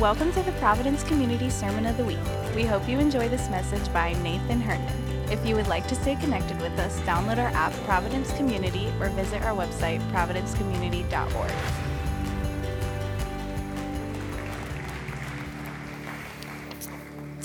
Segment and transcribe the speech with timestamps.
[0.00, 2.18] Welcome to the Providence Community Sermon of the Week.
[2.56, 4.92] We hope you enjoy this message by Nathan Herndon.
[5.30, 9.08] If you would like to stay connected with us, download our app, Providence Community, or
[9.10, 11.52] visit our website, providencecommunity.org.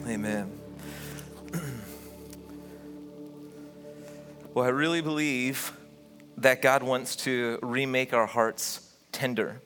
[0.08, 0.52] Amen.
[4.56, 5.72] well, I really believe
[6.38, 9.62] that God wants to remake our hearts tender.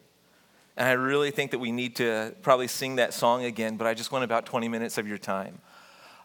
[0.75, 3.93] And I really think that we need to probably sing that song again, but I
[3.93, 5.59] just want about 20 minutes of your time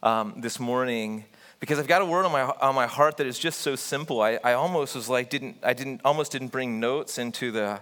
[0.02, 1.24] um, this morning
[1.60, 4.22] because I've got a word on my, on my heart that is just so simple.
[4.22, 7.80] I, I almost was like, didn't, I didn't, almost didn't bring notes into the,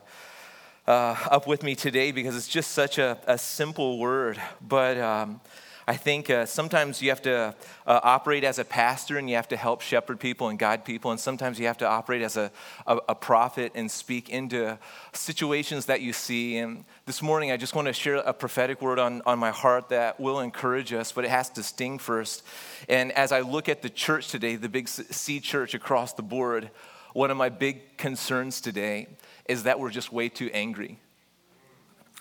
[0.87, 4.41] uh, up with me today because it's just such a, a simple word.
[4.61, 5.41] But um,
[5.89, 7.55] I think uh, sometimes you have to
[7.87, 11.13] uh, operate as a pastor and you have to help shepherd people and guide people.
[11.13, 12.51] And sometimes you have to operate as a,
[12.89, 14.79] a, a, prophet and speak into
[15.13, 16.57] situations that you see.
[16.57, 19.91] And this morning, I just want to share a prophetic word on, on my heart
[19.91, 22.43] that will encourage us, but it has to sting first.
[22.89, 26.69] And as I look at the church today, the big C church across the board,
[27.13, 29.07] one of my big concerns today
[29.49, 30.99] is that we're just way too angry.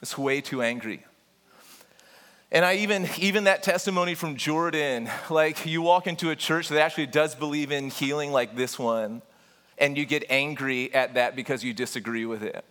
[0.03, 1.03] It's way too angry.
[2.51, 6.79] And I even, even that testimony from Jordan, like you walk into a church that
[6.79, 9.21] actually does believe in healing like this one,
[9.77, 12.63] and you get angry at that because you disagree with it.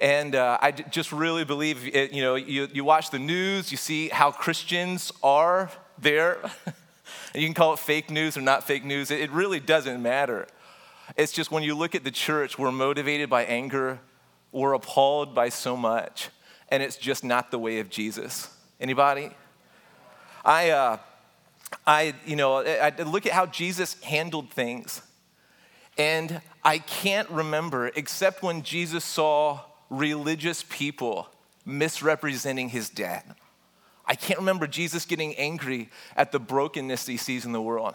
[0.00, 3.76] And uh, I just really believe, it, you know, you, you watch the news, you
[3.76, 6.38] see how Christians are there.
[6.66, 9.10] and you can call it fake news or not fake news.
[9.10, 10.46] It, it really doesn't matter.
[11.16, 14.00] It's just when you look at the church, we're motivated by anger,
[14.52, 16.30] we're appalled by so much
[16.68, 18.48] and it's just not the way of Jesus.
[18.80, 19.30] Anybody?
[20.44, 20.98] I, uh,
[21.86, 25.02] I, you know, I look at how Jesus handled things,
[25.96, 31.28] and I can't remember except when Jesus saw religious people
[31.64, 33.22] misrepresenting his dad.
[34.06, 37.94] I can't remember Jesus getting angry at the brokenness he sees in the world.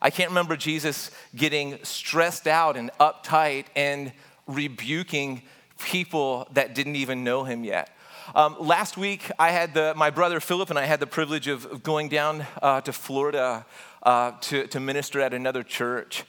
[0.00, 4.12] I can't remember Jesus getting stressed out and uptight and
[4.46, 5.42] rebuking
[5.78, 7.90] people that didn't even know him yet.
[8.34, 11.82] Um, last week, I had the, my brother Philip and I had the privilege of,
[11.82, 13.64] going down uh, to Florida
[14.02, 16.24] uh, to, to minister at another church.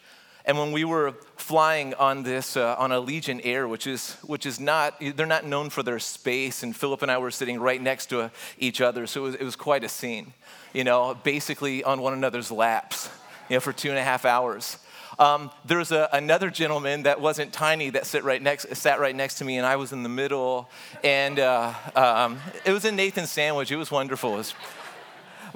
[0.45, 4.61] And when we were flying on this, uh, on Allegiant Air, which is, which is
[4.61, 8.07] not, they're not known for their space, and Philip and I were sitting right next
[8.07, 10.33] to each other, so it was, it was quite a scene,
[10.73, 13.09] you know, basically on one another's laps,
[13.49, 14.77] you know, for two and a half hours.
[15.17, 19.15] Um, there was a, another gentleman that wasn't tiny that sit right next, sat right
[19.15, 20.69] next to me, and I was in the middle.
[21.03, 23.71] And uh, um, it was a Nathan sandwich.
[23.71, 24.33] It was wonderful.
[24.33, 24.53] It was,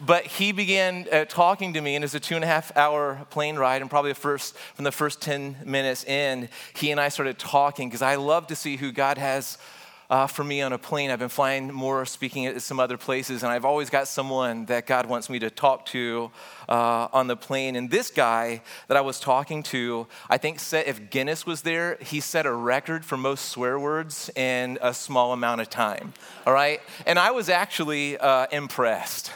[0.03, 2.75] but he began uh, talking to me, and it was a two and a half
[2.75, 3.81] hour plane ride.
[3.81, 8.01] And probably first, from the first 10 minutes in, he and I started talking because
[8.01, 9.57] I love to see who God has
[10.13, 11.09] uh, for me on a plane.
[11.09, 14.85] I've been flying more, speaking at some other places, and I've always got someone that
[14.85, 16.29] God wants me to talk to
[16.69, 17.75] uh, on the plane.
[17.75, 21.97] And this guy that I was talking to, I think set, if Guinness was there,
[21.99, 26.13] he set a record for most swear words in a small amount of time.
[26.45, 26.79] All right?
[27.07, 29.31] And I was actually uh, impressed.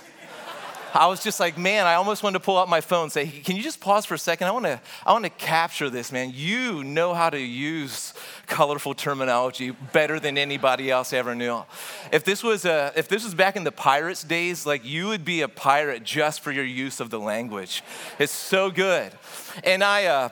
[0.98, 3.28] I was just like, man, I almost wanted to pull out my phone and say,
[3.28, 4.48] can you just pause for a second?
[4.48, 6.32] I want to, I want to capture this, man.
[6.34, 8.16] You know how to use
[8.48, 11.64] colorful terminology better than anybody else ever knew.
[12.12, 15.24] If this was a, if this was back in the pirates days, like you would
[15.24, 17.84] be a pirate just for your use of the language.
[18.18, 19.12] It's so good.
[19.64, 20.30] And I, uh,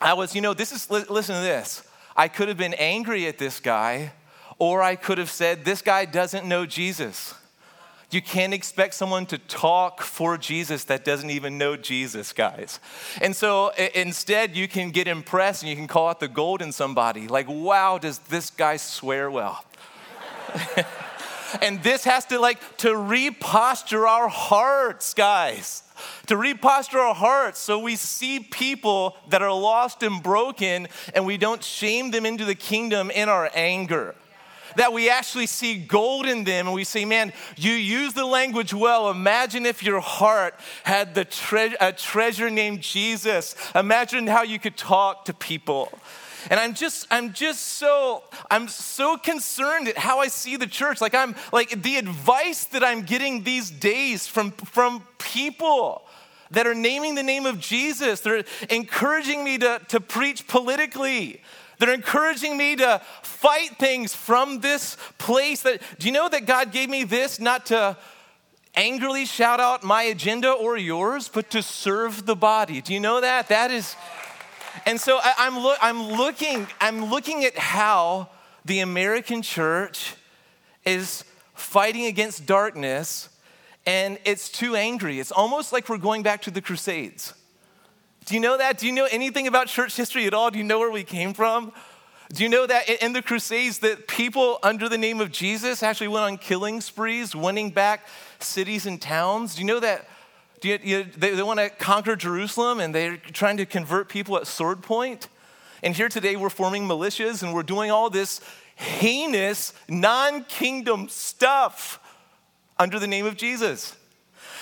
[0.00, 1.82] I was, you know, this is, listen to this.
[2.16, 4.12] I could have been angry at this guy,
[4.58, 7.34] or I could have said, this guy doesn't know Jesus.
[8.10, 12.80] You can't expect someone to talk for Jesus that doesn't even know Jesus, guys.
[13.20, 16.72] And so instead, you can get impressed and you can call out the gold in
[16.72, 17.28] somebody.
[17.28, 19.64] Like, wow, does this guy swear well?
[21.62, 25.84] and this has to like to reposture our hearts, guys.
[26.26, 31.36] To reposture our hearts so we see people that are lost and broken and we
[31.36, 34.14] don't shame them into the kingdom in our anger
[34.76, 38.72] that we actually see gold in them and we say, man, you use the language
[38.72, 39.10] well.
[39.10, 43.54] Imagine if your heart had the tre- a treasure named Jesus.
[43.74, 45.92] Imagine how you could talk to people.
[46.48, 51.00] And I'm just, I'm just so, I'm so concerned at how I see the church.
[51.00, 56.02] Like I'm, like the advice that I'm getting these days from, from people
[56.50, 58.20] that are naming the name of Jesus.
[58.20, 61.42] They're encouraging me to, to preach politically.
[61.80, 66.72] They're encouraging me to fight things from this place that, do you know that God
[66.72, 67.96] gave me this not to
[68.74, 72.82] angrily shout out my agenda or yours, but to serve the body?
[72.82, 73.48] Do you know that?
[73.48, 73.96] That is,
[74.84, 78.28] and so I, am lo- I'm looking, I'm looking at how
[78.66, 80.16] the American church
[80.84, 81.24] is
[81.54, 83.30] fighting against darkness,
[83.86, 85.18] and it's too angry.
[85.18, 87.32] It's almost like we're going back to the Crusades.
[88.24, 88.78] Do you know that?
[88.78, 90.50] Do you know anything about church history at all?
[90.50, 91.72] Do you know where we came from?
[92.32, 96.08] Do you know that in the Crusades that people under the name of Jesus actually
[96.08, 98.06] went on killing sprees, winning back
[98.38, 99.56] cities and towns?
[99.56, 100.08] Do you know that
[100.60, 104.36] do you, you, they, they want to conquer Jerusalem and they're trying to convert people
[104.36, 105.28] at sword point?
[105.82, 108.40] And here today we're forming militias and we're doing all this
[108.76, 111.98] heinous, non kingdom stuff
[112.78, 113.96] under the name of Jesus.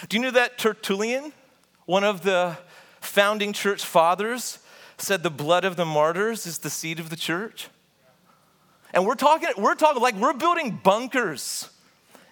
[0.08, 1.32] Do you know that Tertullian,
[1.86, 2.56] one of the
[3.00, 4.58] founding church fathers,
[4.96, 7.68] said the blood of the martyrs is the seed of the church?
[8.92, 11.68] And we're talking, we're talking like we're building bunkers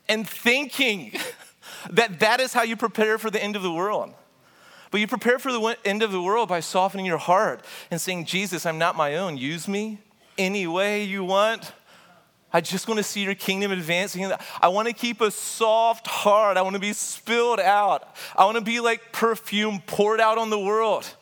[0.08, 1.12] and thinking
[1.90, 4.14] that that is how you prepare for the end of the world.
[4.90, 8.26] But you prepare for the end of the world by softening your heart and saying,
[8.26, 9.36] Jesus, I'm not my own.
[9.36, 9.98] Use me
[10.38, 11.72] any way you want.
[12.52, 14.32] I just want to see your kingdom advancing.
[14.60, 16.56] I want to keep a soft heart.
[16.56, 18.16] I want to be spilled out.
[18.36, 21.12] I want to be like perfume poured out on the world.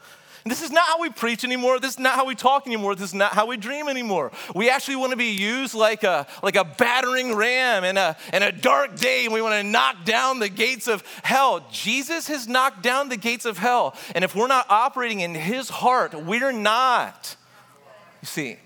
[0.46, 1.80] This is not how we preach anymore.
[1.80, 2.94] This is not how we talk anymore.
[2.94, 4.30] This is not how we dream anymore.
[4.54, 8.42] We actually want to be used like a, like a battering ram in a, in
[8.42, 11.66] a dark day, we want to knock down the gates of hell.
[11.72, 13.96] Jesus has knocked down the gates of hell.
[14.14, 17.36] And if we're not operating in his heart, we're not.
[18.20, 18.58] You see,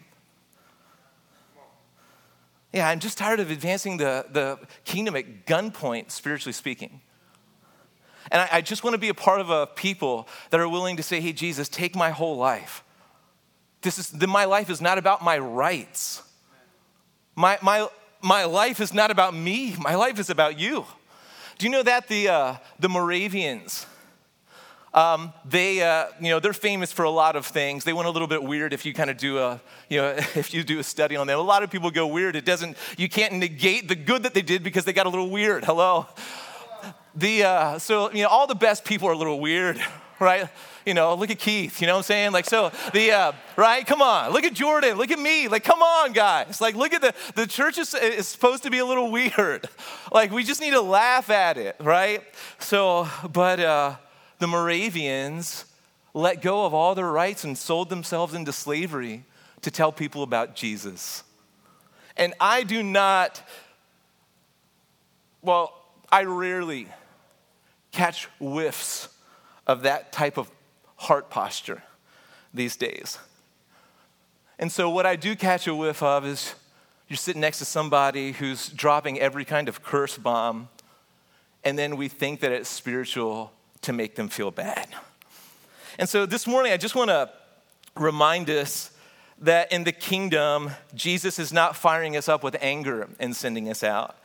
[2.73, 7.01] yeah, I'm just tired of advancing the, the kingdom at gunpoint, spiritually speaking.
[8.31, 10.97] And I, I just want to be a part of a people that are willing
[10.99, 12.85] to say, hey, Jesus, take my whole life.
[13.81, 16.23] This is, my life is not about my rights.
[17.35, 17.89] My, my,
[18.21, 19.75] my life is not about me.
[19.79, 20.85] My life is about you.
[21.57, 23.87] Do you know that the, uh, the Moravians,
[24.95, 27.85] um, they, uh, you know, they're famous for a lot of things.
[27.85, 30.55] They went a little bit weird if you kind of do a, you know, if
[30.55, 31.39] you do a study on them.
[31.39, 32.37] A lot of people go weird.
[32.37, 35.31] It doesn't, you can't negate the good that they did because they got a little
[35.31, 35.65] weird.
[35.65, 36.07] Hello?
[37.15, 39.81] the, uh, so, you know, all the best people are a little weird,
[40.21, 40.49] right?
[40.87, 42.33] You know, look at Keith, you know what I'm saying?
[42.33, 43.85] Like, so the, uh, right?
[43.87, 44.33] Come on.
[44.33, 44.97] Look at Jordan.
[44.97, 45.49] Look at me.
[45.49, 46.61] Like, come on, guys.
[46.61, 49.69] Like, look at the, the church is, is supposed to be a little weird.
[50.13, 52.23] Like, we just need to laugh at it, right?
[52.59, 53.97] So, but uh,
[54.39, 55.65] the Moravians
[56.15, 59.25] let go of all their rights and sold themselves into slavery
[59.63, 61.23] to tell people about Jesus.
[62.17, 63.43] And I do not,
[65.43, 65.73] well,
[66.11, 66.89] I rarely
[67.93, 69.09] catch whiffs
[69.67, 70.51] of that type of
[70.97, 71.83] heart posture
[72.53, 73.19] these days.
[74.59, 76.55] And so, what I do catch a whiff of is
[77.09, 80.69] you're sitting next to somebody who's dropping every kind of curse bomb,
[81.63, 83.53] and then we think that it's spiritual
[83.83, 84.89] to make them feel bad.
[85.99, 87.31] And so, this morning, I just want to
[87.97, 88.91] remind us
[89.41, 93.83] that in the kingdom, Jesus is not firing us up with anger and sending us
[93.83, 94.17] out.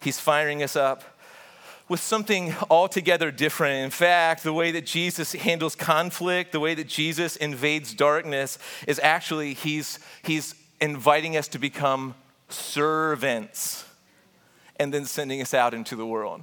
[0.00, 1.04] He's firing us up
[1.88, 3.84] with something altogether different.
[3.84, 9.00] In fact, the way that Jesus handles conflict, the way that Jesus invades darkness, is
[9.02, 12.14] actually he's, he's inviting us to become
[12.48, 13.84] servants
[14.76, 16.42] and then sending us out into the world.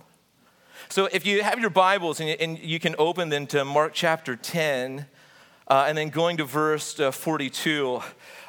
[0.93, 4.35] So if you have your Bibles and, and you can open them to Mark chapter
[4.35, 5.07] 10,
[5.67, 7.99] uh, and then going to verse uh, 42.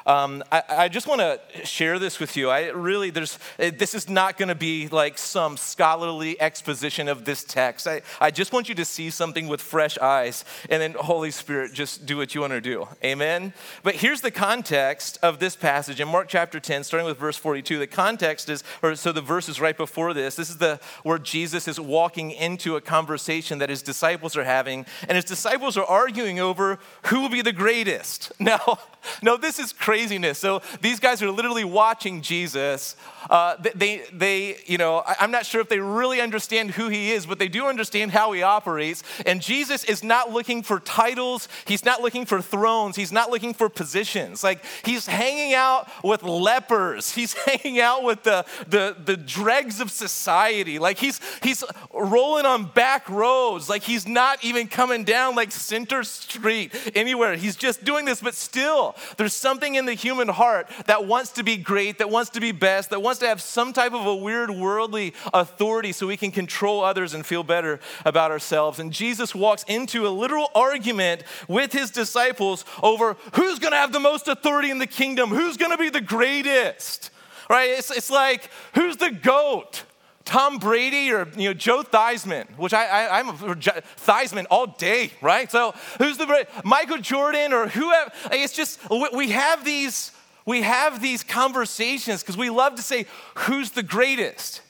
[0.05, 2.51] Um, I, I, just want to share this with you.
[2.51, 7.25] I really, there's, eh, this is not going to be like some scholarly exposition of
[7.25, 7.87] this text.
[7.87, 11.73] I, I just want you to see something with fresh eyes, and then Holy Spirit,
[11.73, 12.87] just do what you want to do.
[13.03, 13.51] Amen?
[13.81, 17.79] But here's the context of this passage in Mark chapter 10, starting with verse 42.
[17.79, 20.35] The context is, or so the verse is right before this.
[20.35, 24.85] This is the where Jesus is walking into a conversation that his disciples are having,
[25.09, 28.31] and his disciples are arguing over who will be the greatest.
[28.45, 28.77] Now,
[29.23, 30.37] no, this is craziness.
[30.37, 32.97] So these guys are literally watching Jesus
[33.29, 37.25] uh, they, they, you know, I'm not sure if they really understand who he is,
[37.25, 39.03] but they do understand how he operates.
[39.25, 41.47] And Jesus is not looking for titles.
[41.65, 42.95] He's not looking for thrones.
[42.95, 44.43] He's not looking for positions.
[44.43, 47.11] Like he's hanging out with lepers.
[47.11, 50.79] He's hanging out with the, the, the dregs of society.
[50.79, 53.69] Like he's, he's rolling on back roads.
[53.69, 57.35] Like he's not even coming down like Center Street anywhere.
[57.35, 61.43] He's just doing this, but still, there's something in the human heart that wants to
[61.43, 64.05] be great, that wants to be best, that wants wants to have some type of
[64.05, 68.77] a weird worldly authority so we can control others and feel better about ourselves.
[68.77, 73.93] And Jesus walks into a literal argument with his disciples over who's going to have
[73.93, 77.09] the most authority in the kingdom, who's going to be the greatest.
[77.49, 77.69] Right?
[77.69, 79.83] It's, it's like, who's the goat?
[80.25, 85.11] Tom Brady or you know Joe Theismann, which I, I am a Theismann all day,
[85.21, 85.49] right?
[85.49, 88.11] So who's the Michael Jordan or whoever?
[88.31, 90.11] It's just we have these
[90.45, 94.61] we have these conversations because we love to say, who's the greatest?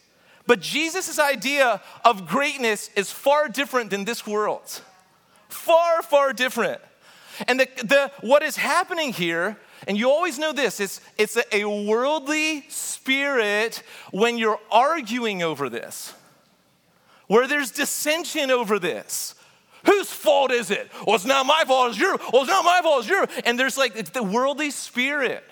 [0.48, 4.82] But Jesus' idea of greatness is far different than this world,
[5.50, 6.82] Far, far different.
[7.48, 9.58] And the, the, what is happening here,
[9.88, 16.14] and you always know this, it's, it's a, worldly spirit when you're arguing over this,
[17.28, 19.36] where there's dissension over this.
[19.86, 20.90] Whose fault is it?
[21.06, 22.18] Well, it's not my fault, it's your.
[22.34, 23.28] Well, it's not my fault, it's your.
[23.46, 25.44] And there's like it's the worldly spirit.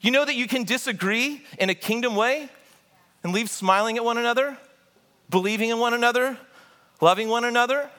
[0.00, 2.48] You know that you can disagree in a kingdom way
[3.22, 4.56] and leave smiling at one another,
[5.28, 6.38] believing in one another,
[7.00, 7.90] loving one another?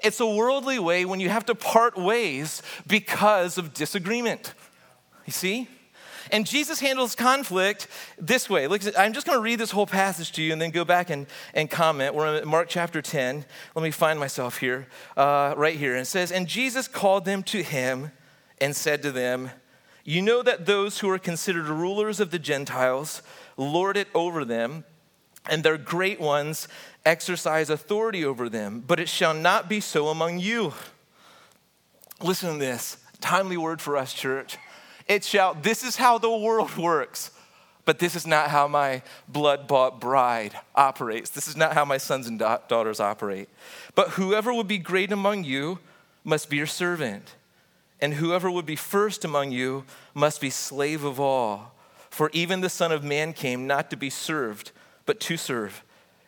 [0.00, 4.54] It's a worldly way when you have to part ways because of disagreement.
[5.28, 5.68] You see?
[6.32, 7.86] And Jesus handles conflict
[8.18, 8.66] this way.
[8.66, 11.10] Look, I'm just going to read this whole passage to you and then go back
[11.10, 12.14] and, and comment.
[12.14, 13.44] We're in Mark chapter 10.
[13.74, 14.86] Let me find myself here,
[15.18, 15.92] uh, right here.
[15.92, 18.10] And it says, And Jesus called them to him
[18.58, 19.50] and said to them,
[20.02, 23.20] You know that those who are considered rulers of the Gentiles
[23.58, 24.84] lord it over them,
[25.46, 26.68] and their great ones
[27.04, 30.72] exercise authority over them, but it shall not be so among you.
[32.22, 34.56] Listen to this timely word for us, church.
[35.08, 37.30] It shall, this is how the world works,
[37.84, 41.30] but this is not how my blood bought bride operates.
[41.30, 43.48] This is not how my sons and da- daughters operate.
[43.94, 45.78] But whoever would be great among you
[46.22, 47.34] must be your servant,
[48.00, 51.72] and whoever would be first among you must be slave of all.
[52.10, 54.72] For even the Son of Man came not to be served,
[55.06, 55.82] but to serve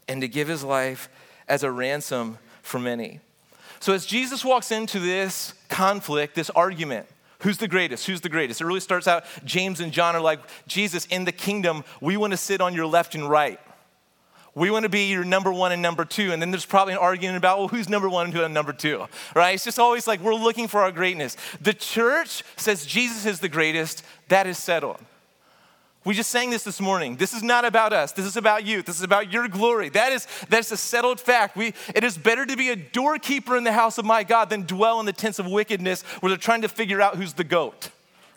[0.09, 1.09] and to give his life
[1.49, 3.21] as a ransom for many.
[3.81, 7.07] So, as Jesus walks into this conflict, this argument,
[7.41, 8.07] who's the greatest?
[8.07, 8.61] Who's the greatest?
[8.61, 12.33] It really starts out, James and John are like, Jesus, in the kingdom, we want
[12.33, 13.61] to sit on your left and right.
[14.55, 16.33] We want to be your number one and number two.
[16.33, 19.07] And then there's probably an argument about, well, who's number one and who's number two,
[19.35, 19.55] right?
[19.55, 21.37] It's just always like we're looking for our greatness.
[21.61, 24.05] The church says Jesus is the greatest.
[24.29, 24.99] That is settled.
[26.03, 27.17] We just sang this this morning.
[27.17, 28.13] This is not about us.
[28.13, 28.81] This is about you.
[28.81, 29.91] This is about your glory.
[29.91, 31.57] That is that's a settled fact.
[31.57, 34.63] We, it is better to be a doorkeeper in the house of my God than
[34.63, 37.91] dwell in the tents of wickedness where they're trying to figure out who's the goat.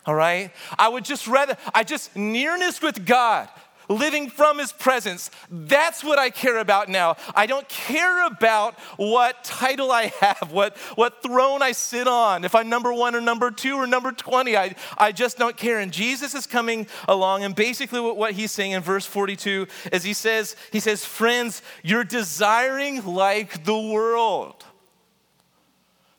[0.04, 0.50] All right?
[0.78, 3.48] I would just rather, I just nearness with God
[3.88, 5.30] living from his presence.
[5.50, 7.16] That's what I care about now.
[7.34, 12.54] I don't care about what title I have, what, what throne I sit on, if
[12.54, 14.56] I'm number one or number two or number 20.
[14.56, 15.78] I, I just don't care.
[15.78, 20.02] And Jesus is coming along, and basically what, what he's saying in verse 42 is
[20.02, 24.64] he says, he says, friends, you're desiring like the world.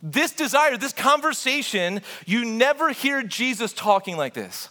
[0.01, 4.69] This desire, this conversation, you never hear Jesus talking like this.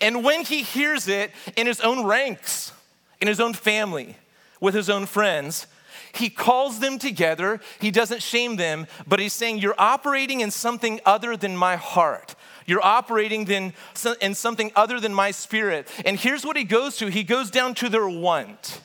[0.00, 2.72] And when he hears it in his own ranks,
[3.20, 4.16] in his own family,
[4.60, 5.66] with his own friends,
[6.12, 7.60] he calls them together.
[7.80, 12.34] He doesn't shame them, but he's saying, You're operating in something other than my heart.
[12.66, 15.88] You're operating in something other than my spirit.
[16.04, 18.80] And here's what he goes to he goes down to their want,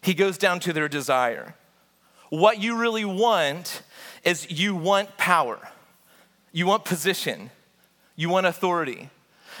[0.00, 1.54] he goes down to their desire.
[2.30, 3.82] What you really want
[4.24, 5.58] is you want power,
[6.52, 7.50] you want position,
[8.16, 9.10] you want authority.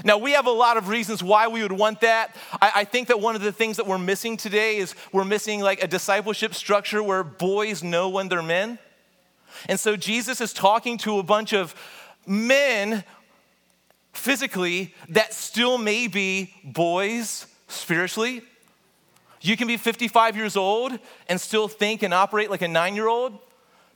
[0.02, 2.34] Now, we have a lot of reasons why we would want that.
[2.60, 5.60] I, I, think that one of the things that we're missing today is we're missing
[5.60, 8.78] like a discipleship structure where boys know when they're men.
[9.68, 11.74] And so Jesus is talking to a bunch of
[12.26, 13.04] men
[14.12, 18.42] physically that still may be boys spiritually.
[19.40, 20.98] You can be 55 years old
[21.28, 23.38] and still think and operate like a nine year old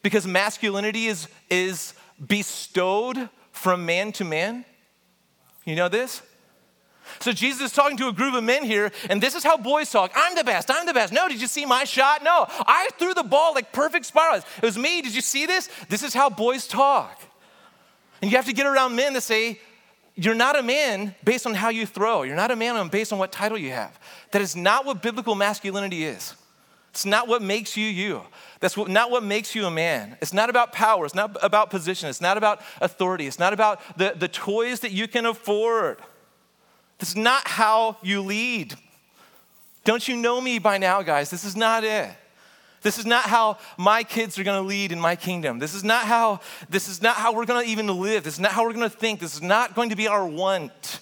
[0.03, 4.65] because masculinity is, is bestowed from man to man.
[5.69, 6.23] You know this?
[7.21, 9.91] So Jesus is talking to a group of men here, and this is how boys
[9.91, 10.13] talk.
[10.15, 10.71] I'm the best.
[10.71, 11.13] I'm the best.
[11.13, 12.23] No, did you see my shot?
[12.23, 14.45] No, I threw the ball like perfect spirals.
[14.57, 15.03] It was me.
[15.03, 15.69] Did you see this?
[15.91, 17.21] This is how boys talk.
[18.23, 19.61] And you have to get around men to say,
[20.15, 22.23] you're not a man based on how you throw.
[22.23, 23.99] You're not a man based on what title you have.
[24.33, 26.35] That is not what biblical masculinity is.
[26.91, 28.23] It's not what makes you you.
[28.61, 30.17] That's what, not what makes you a man.
[30.21, 31.05] It's not about power.
[31.05, 32.09] It's not about position.
[32.09, 33.27] It's not about authority.
[33.27, 35.99] It's not about the, the toys that you can afford.
[36.99, 38.75] This is not how you lead.
[39.85, 41.31] Don't you know me by now, guys?
[41.31, 42.11] This is not it.
[42.83, 45.59] This is not how my kids are going to lead in my kingdom.
[45.59, 48.23] This is not how this is not how we're going to even live.
[48.23, 49.21] This is not how we're going to think.
[49.21, 51.01] This is not going to be our want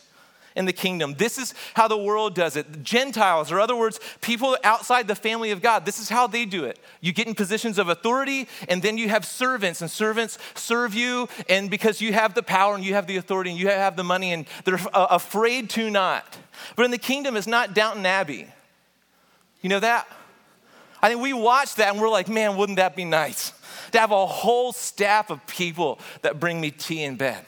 [0.57, 1.15] in the kingdom.
[1.15, 2.83] This is how the world does it.
[2.83, 6.65] Gentiles, or other words, people outside the family of God, this is how they do
[6.65, 6.79] it.
[7.01, 11.29] You get in positions of authority, and then you have servants, and servants serve you,
[11.49, 14.05] and because you have the power and you have the authority and you have the
[14.05, 16.39] money, and they're afraid to not.
[16.75, 18.49] But in the kingdom, it's not Downton Abbey.
[19.61, 20.09] You know that?
[21.03, 23.53] I think we watch that and we're like, man, wouldn't that be nice
[23.93, 27.45] to have a whole staff of people that bring me tea in bed?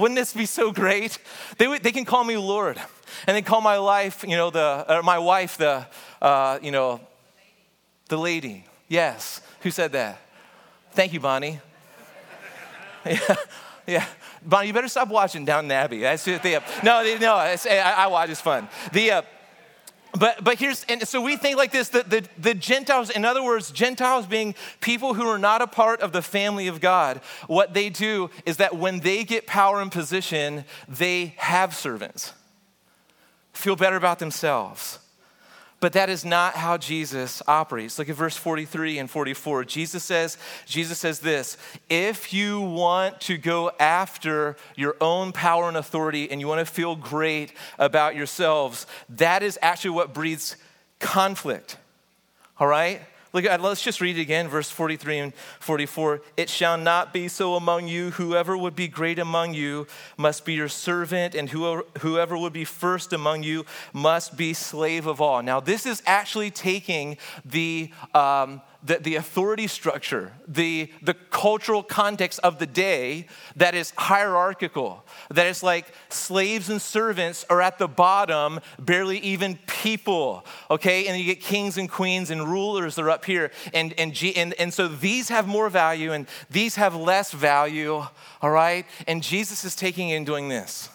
[0.00, 1.18] Wouldn't this be so great?
[1.58, 2.80] They, they can call me Lord,
[3.26, 5.86] and they call my life, you know, the or my wife, the,
[6.22, 7.00] uh, you know,
[8.08, 8.64] the lady.
[8.88, 9.42] Yes.
[9.60, 10.18] Who said that?
[10.92, 11.60] Thank you, Bonnie.
[13.04, 13.36] yeah,
[13.86, 14.06] yeah.
[14.42, 16.00] Bonnie, you better stop watching Downton Abbey.
[16.00, 17.34] That's the, no, no.
[17.34, 18.30] I, I watch.
[18.30, 18.68] It's fun.
[18.92, 19.12] The.
[19.12, 19.22] Uh,
[20.18, 23.42] but, but here's, and so we think like this that the, the, Gentiles, in other
[23.42, 27.74] words, Gentiles being people who are not a part of the family of God, what
[27.74, 32.32] they do is that when they get power and position, they have servants,
[33.52, 34.98] feel better about themselves.
[35.80, 37.98] But that is not how Jesus operates.
[37.98, 39.64] Look at verse 43 and 44.
[39.64, 41.56] Jesus says, Jesus says this,
[41.88, 46.70] if you want to go after your own power and authority and you want to
[46.70, 50.56] feel great about yourselves, that is actually what breeds
[50.98, 51.78] conflict.
[52.58, 53.00] All right?
[53.32, 56.20] Look, let's just read it again, verse 43 and 44.
[56.36, 58.10] It shall not be so among you.
[58.12, 62.64] Whoever would be great among you must be your servant, and whoever, whoever would be
[62.64, 65.42] first among you must be slave of all.
[65.42, 72.40] Now, this is actually taking the um, the, the authority structure, the, the cultural context
[72.42, 77.88] of the day that is hierarchical, that is like slaves and servants are at the
[77.88, 81.06] bottom, barely even people, okay?
[81.06, 83.50] And you get kings and queens and rulers are up here.
[83.74, 88.02] And, and, and, and so these have more value and these have less value,
[88.40, 88.86] all right?
[89.06, 90.88] And Jesus is taking and doing this.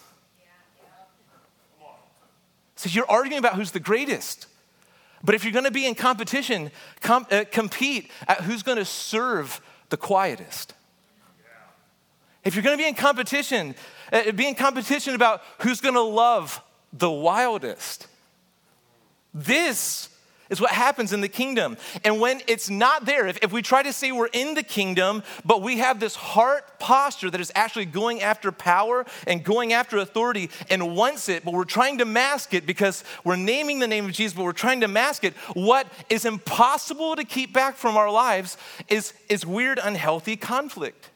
[2.77, 4.47] So you're arguing about who's the greatest.
[5.25, 8.85] But if you're going to be in competition, com- uh, compete at who's going to
[8.85, 10.73] serve the quietest.
[12.43, 13.73] If you're going to be in competition,
[14.13, 16.61] uh, be in competition about who's going to love
[16.93, 18.07] the wildest.
[19.33, 20.09] This
[20.49, 21.77] is what happens in the kingdom.
[22.03, 25.23] And when it's not there, if, if we try to say we're in the kingdom,
[25.43, 29.97] but we have this heart posture that is actually going after power and going after
[29.97, 34.05] authority and wants it, but we're trying to mask it because we're naming the name
[34.05, 37.97] of Jesus, but we're trying to mask it, what is impossible to keep back from
[37.97, 41.09] our lives is, is weird, unhealthy conflict.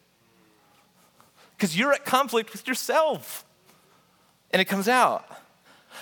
[1.56, 3.46] Because you're at conflict with yourself
[4.52, 5.26] and it comes out.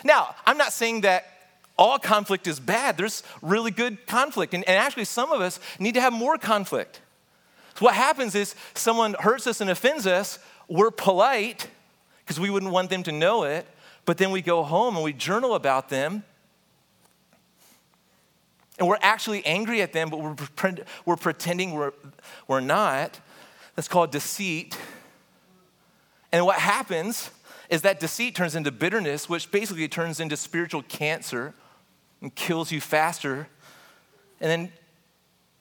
[0.04, 1.26] Now, I'm not saying that
[1.78, 2.98] all conflict is bad.
[2.98, 4.54] There's really good conflict.
[4.54, 7.02] And, and, actually, some of us need to have more conflict.
[7.76, 11.68] So, what happens is someone hurts us and offends us, we're polite
[12.20, 13.66] because we wouldn't want them to know it,
[14.06, 16.24] but then we go home and we journal about them.
[18.80, 20.36] And we're actually angry at them, but we're,
[21.06, 21.94] we're pretending we're,
[22.48, 23.20] we're not.
[23.76, 24.78] That's called deceit.
[26.32, 27.32] And what happens
[27.70, 31.54] is that deceit turns into bitterness, which basically turns into spiritual cancer
[32.22, 33.48] and kills you faster.
[34.40, 34.72] And then,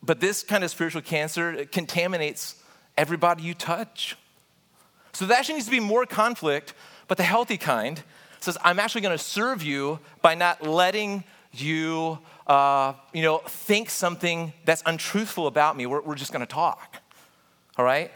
[0.02, 2.62] but this kind of spiritual cancer contaminates
[2.96, 4.16] everybody you touch.
[5.12, 6.74] So there actually needs to be more conflict,
[7.08, 8.02] but the healthy kind
[8.40, 13.90] says, I'm actually going to serve you by not letting you, uh, you know, think
[13.90, 15.86] something that's untruthful about me.
[15.86, 16.96] We're, we're just going to talk.
[17.78, 18.10] All right?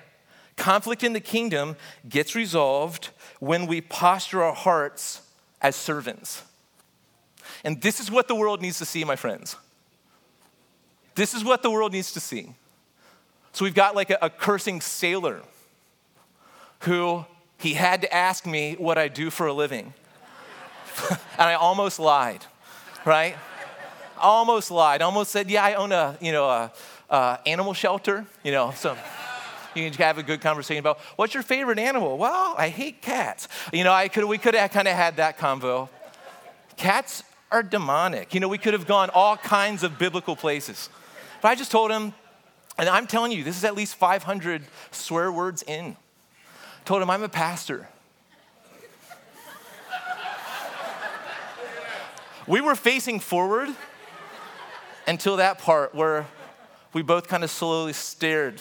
[0.56, 1.76] Conflict in the kingdom
[2.08, 5.22] gets resolved when we posture our hearts
[5.62, 6.42] as servants.
[7.64, 9.56] And this is what the world needs to see, my friends.
[11.14, 12.54] This is what the world needs to see.
[13.52, 15.42] So we've got like a, a cursing sailor
[16.80, 17.24] who
[17.58, 19.92] he had to ask me what I do for a living.
[21.10, 22.44] and I almost lied,
[23.04, 23.36] right?
[24.20, 25.02] almost lied.
[25.02, 26.72] Almost said, yeah, I own a, you know, a,
[27.08, 28.96] a animal shelter, you know, so
[29.74, 32.18] you can have a good conversation about what's your favorite animal?
[32.18, 33.48] Well, I hate cats.
[33.72, 35.88] You know, I could, we could have kind of had that convo.
[36.76, 38.32] Cats are demonic.
[38.34, 40.88] You know, we could have gone all kinds of biblical places.
[41.42, 42.14] But I just told him,
[42.78, 45.96] and I'm telling you, this is at least 500 swear words in.
[46.84, 47.88] Told him I'm a pastor.
[52.46, 53.68] we were facing forward
[55.06, 56.26] until that part where
[56.92, 58.60] we both kind of slowly stared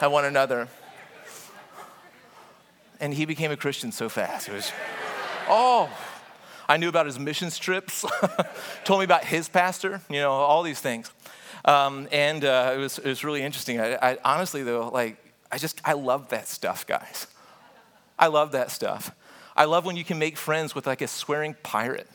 [0.00, 0.68] at one another.
[3.00, 4.48] And he became a Christian so fast.
[4.48, 4.72] It was,
[5.48, 5.88] oh,
[6.68, 8.04] I knew about his missions trips,
[8.84, 11.10] told me about his pastor, you know, all these things.
[11.64, 13.80] Um, and uh, it, was, it was really interesting.
[13.80, 15.16] I, I, honestly, though, like,
[15.50, 17.26] I just, I love that stuff, guys.
[18.18, 19.12] I love that stuff.
[19.56, 22.08] I love when you can make friends with like a swearing pirate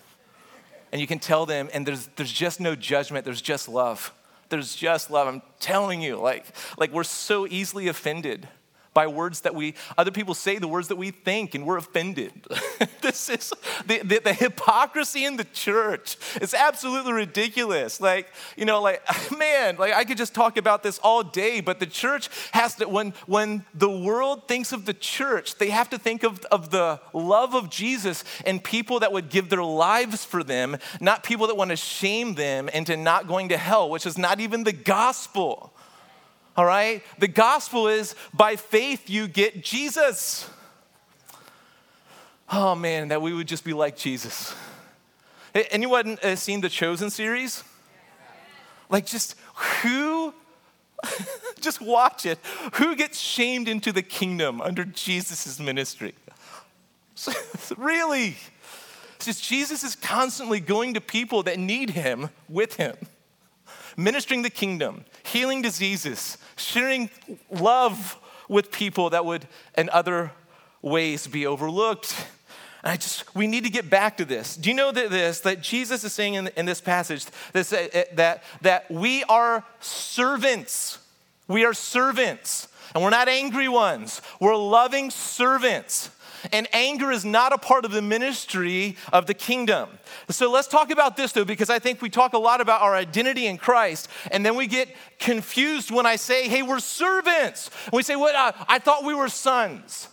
[0.92, 4.14] and you can tell them, and there's, there's just no judgment, there's just love.
[4.50, 5.28] There's just love.
[5.28, 6.46] I'm telling you, like,
[6.78, 8.48] like we're so easily offended
[8.94, 12.32] by words that we, other people say the words that we think, and we're offended.
[13.02, 13.54] this is
[13.86, 16.18] the, the, the, hypocrisy in the church.
[16.36, 18.00] It's absolutely ridiculous.
[18.00, 19.02] Like, you know, like,
[19.38, 22.88] man, like I could just talk about this all day, but the church has to,
[22.88, 27.00] when, when the world thinks of the church, they have to think of, of the
[27.14, 31.56] love of Jesus and people that would give their lives for them, not people that
[31.56, 35.74] want to shame them into not going to hell, which is not even the gospel
[36.56, 37.04] all right?
[37.20, 40.50] The gospel is by faith you get Jesus.
[42.52, 44.54] Oh man, that we would just be like Jesus.
[45.56, 47.64] Anyone uh, seen the Chosen series?
[48.90, 49.36] Like, just
[49.82, 50.34] who,
[51.62, 52.40] just watch it.
[52.76, 56.14] Who gets shamed into the kingdom under Jesus' ministry?
[57.78, 58.36] really?
[59.16, 62.96] It's just Jesus is constantly going to people that need him with him,
[63.98, 67.10] ministering the kingdom, healing diseases, sharing
[67.50, 68.18] love
[68.50, 70.32] with people that would in other
[70.82, 72.16] ways be overlooked.
[72.84, 74.58] And I just, we need to get back to this.
[74.58, 77.88] Do you know that this, that Jesus is saying in, in this passage this, uh,
[78.14, 81.00] that, that we are servants.
[81.48, 82.68] We are servants.
[82.94, 86.12] And we're not angry ones, we're loving servants.
[86.52, 89.90] And anger is not a part of the ministry of the kingdom.
[90.30, 92.96] So let's talk about this though, because I think we talk a lot about our
[92.96, 97.70] identity in Christ, and then we get confused when I say, hey, we're servants.
[97.86, 98.34] And we say, what?
[98.34, 100.10] Well, I thought we were sons.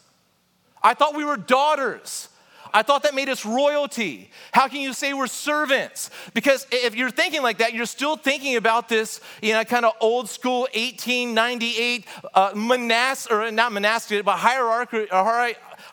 [0.82, 2.28] I thought we were daughters.
[2.72, 4.30] I thought that made us royalty.
[4.52, 6.10] How can you say we're servants?
[6.34, 9.92] Because if you're thinking like that, you're still thinking about this, you know, kind of
[10.00, 15.06] old school 1898 uh, monastic, or not monastic, but hierarchical,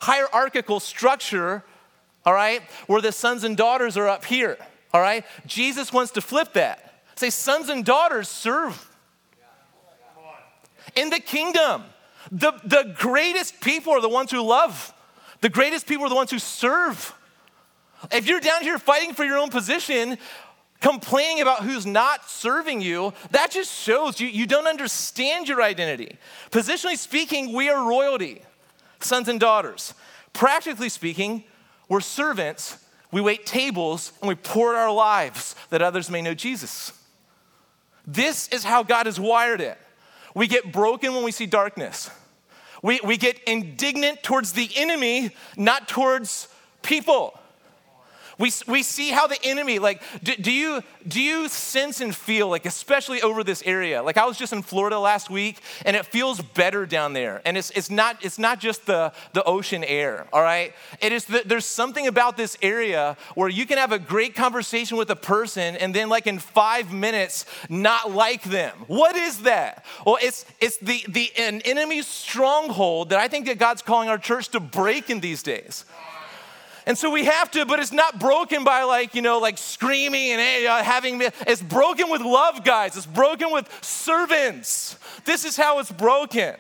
[0.02, 1.64] hierarchical structure,
[2.26, 4.58] all right, where the sons and daughters are up here,
[4.94, 5.26] all right?
[5.46, 7.02] Jesus wants to flip that.
[7.16, 8.96] Say, sons and daughters serve
[10.96, 11.84] in the kingdom.
[12.32, 14.94] The, the greatest people are the ones who love,
[15.42, 17.14] the greatest people are the ones who serve.
[18.12, 20.18] If you're down here fighting for your own position,
[20.82, 26.18] complaining about who's not serving you, that just shows you, you don't understand your identity.
[26.52, 28.44] Positionally speaking, we are royalty
[29.00, 29.94] sons and daughters.
[30.34, 31.44] Practically speaking,
[31.90, 32.84] we're servants.
[33.12, 36.92] We wait tables and we pour our lives that others may know Jesus.
[38.06, 39.78] This is how God has wired it.
[40.34, 42.10] We get broken when we see darkness.
[42.84, 46.48] We, we get indignant towards the enemy, not towards
[46.84, 47.40] people.
[48.40, 52.50] We, we see how the enemy, like, do, do, you, do you sense and feel,
[52.50, 54.04] like, especially over this area?
[54.04, 57.42] Like, I was just in Florida last week, and it feels better down there.
[57.46, 60.74] And it's, it's, not, it's not just the, the ocean air, all right?
[61.02, 64.98] It is the, there's something about this area where you can have a great conversation
[64.98, 68.74] with a person, and then, like, in five minutes, not like them.
[68.86, 69.84] What is that?
[70.06, 74.20] Well, it's, it's the, the an enemy stronghold that I think that God's calling our
[74.20, 75.86] church to break in these days.
[76.88, 80.32] And so we have to, but it's not broken by like, you know, like screaming
[80.32, 82.96] and uh, having, it's broken with love, guys.
[82.96, 84.98] It's broken with servants.
[85.26, 86.56] This is how it's broken.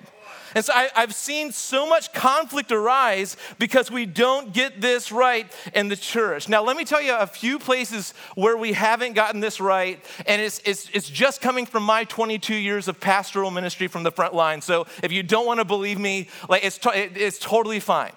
[0.53, 5.49] And so I, have seen so much conflict arise because we don't get this right
[5.73, 6.49] in the church.
[6.49, 10.41] Now, let me tell you a few places where we haven't gotten this right, and
[10.41, 14.33] it's, it's, it's just coming from my 22 years of pastoral ministry from the front
[14.33, 14.61] line.
[14.61, 18.11] So if you don't want to believe me, like it's, to, it, it's totally fine.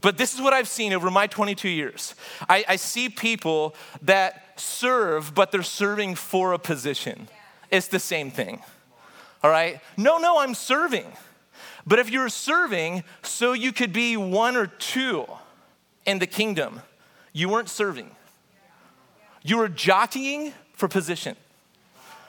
[0.00, 2.14] But this is what I've seen over my 22 years.
[2.48, 7.28] I, I see people that serve, but they're serving for a position.
[7.70, 8.62] It's the same thing.
[9.42, 9.80] All right?
[9.96, 11.06] No, no, I'm serving.
[11.86, 15.26] But if you're serving so you could be one or two
[16.06, 16.82] in the kingdom,
[17.32, 18.10] you weren't serving.
[19.42, 21.36] You were jockeying for position,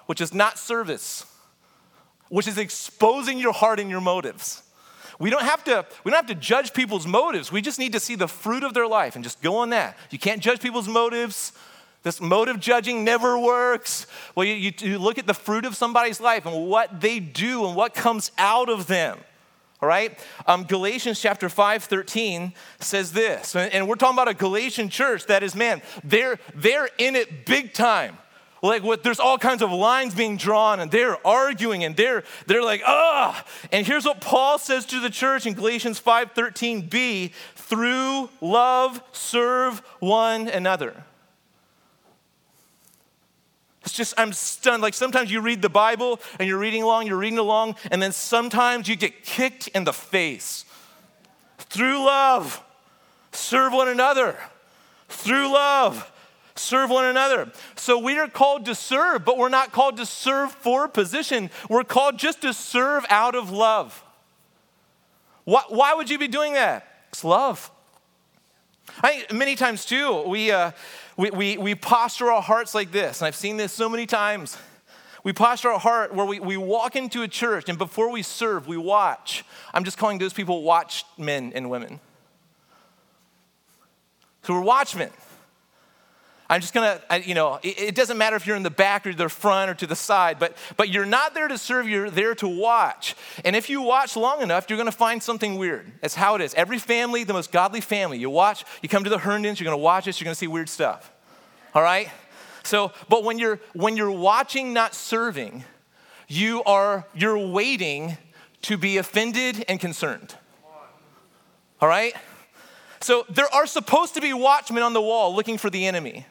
[0.06, 1.26] which is not service,
[2.30, 4.64] which is exposing your heart and your motives.
[5.22, 7.52] We don't have to, we don't have to judge people's motives.
[7.52, 9.96] We just need to see the fruit of their life and just go on that.
[10.10, 11.54] You can't judge people's motives.
[12.02, 14.08] This motive judging never works.
[14.34, 17.68] Well, you, you, you look at the fruit of somebody's life and what they do
[17.68, 19.20] and what comes out of them.
[19.80, 20.18] All right?
[20.48, 23.56] Um, Galatians chapter 5, 13 says this.
[23.56, 27.74] And we're talking about a Galatian church that is, man, they're, they're in it big
[27.74, 28.18] time
[28.62, 32.64] like what there's all kinds of lines being drawn and they're arguing and they're they're
[32.64, 39.02] like ah and here's what paul says to the church in galatians 5.13b through love
[39.14, 41.06] serve one another.
[43.84, 44.82] It's just i'm stunned.
[44.82, 48.12] Like sometimes you read the bible and you're reading along you're reading along and then
[48.12, 50.66] sometimes you get kicked in the face.
[51.58, 52.62] Through love
[53.32, 54.38] serve one another.
[55.08, 56.11] Through love
[56.62, 57.52] serve one another.
[57.76, 61.50] So we are called to serve, but we're not called to serve for position.
[61.70, 64.04] We're called just to serve out of love.
[65.44, 66.88] Why, why would you be doing that?
[67.10, 67.72] It's love.
[69.04, 70.72] I many times too, we, uh,
[71.18, 74.58] we, we, we posture our hearts like this, and I've seen this so many times.
[75.24, 78.68] We posture our heart where we, we walk into a church, and before we serve,
[78.68, 79.46] we watch.
[79.74, 82.00] I'm just calling those people watch men and women.
[84.44, 85.12] So we're watchmen.
[86.52, 89.08] I'm just gonna, I, you know, it, it, doesn't matter if you're in the back
[89.08, 92.10] or the front or to the side, but, but you're not there to serve, you're
[92.10, 93.16] there to watch.
[93.46, 95.90] And if you watch long enough, you're gonna find something weird.
[96.02, 96.54] That's how it is.
[96.56, 99.82] Every family, the most godly family, you watch, you come to the Herndons, you're gonna
[99.82, 101.10] watch this, you're gonna see weird stuff.
[101.74, 102.10] All right?
[102.64, 105.64] So, but when you're when you're watching, not serving,
[106.28, 108.18] you are you're waiting
[108.64, 110.36] to be offended and concerned.
[111.80, 112.14] All right?
[113.00, 116.26] So there are supposed to be watchmen on the wall looking for the enemy.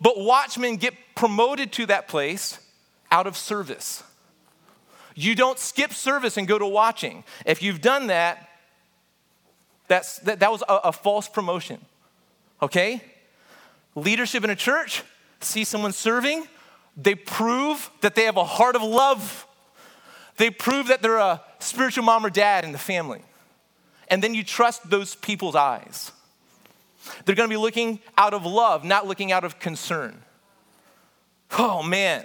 [0.00, 2.58] But watchmen get promoted to that place
[3.10, 4.02] out of service.
[5.14, 7.24] You don't skip service and go to watching.
[7.44, 8.48] If you've done that,
[9.88, 11.80] that's, that, that was a, a false promotion.
[12.62, 13.02] Okay?
[13.94, 15.02] Leadership in a church,
[15.40, 16.46] see someone serving,
[16.96, 19.46] they prove that they have a heart of love.
[20.36, 23.22] They prove that they're a spiritual mom or dad in the family.
[24.08, 26.12] And then you trust those people's eyes.
[27.24, 30.22] They're going to be looking out of love, not looking out of concern.
[31.58, 32.24] Oh man.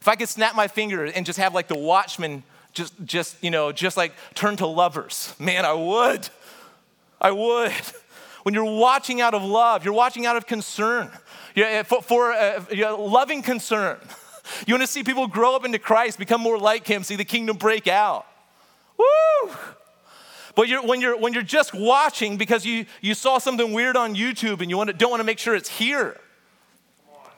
[0.00, 3.50] If I could snap my finger and just have like the watchman just just you
[3.50, 5.34] know, just like turn to lovers.
[5.38, 6.28] Man, I would.
[7.20, 7.72] I would.
[8.42, 11.10] When you're watching out of love, you're watching out of concern.
[11.54, 13.98] Yeah, for, for uh, loving concern.
[14.66, 17.24] You want to see people grow up into Christ, become more like Him, see the
[17.24, 18.26] kingdom break out.
[18.98, 19.54] Woo!
[20.54, 24.14] But you're, when, you're, when you're just watching because you, you saw something weird on
[24.14, 26.18] YouTube and you want to, don't want to make sure it's here,